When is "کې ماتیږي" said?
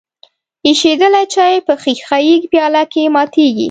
2.91-3.59